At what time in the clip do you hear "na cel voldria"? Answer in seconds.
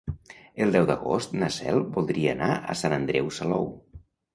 1.43-2.35